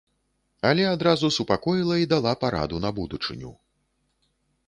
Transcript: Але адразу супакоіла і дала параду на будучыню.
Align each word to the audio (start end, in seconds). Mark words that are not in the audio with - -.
Але 0.69 0.83
адразу 0.93 1.29
супакоіла 1.37 1.95
і 2.03 2.09
дала 2.15 2.33
параду 2.43 2.81
на 2.87 2.93
будучыню. 3.01 3.51